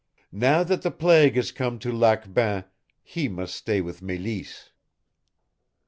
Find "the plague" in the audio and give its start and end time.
0.81-1.35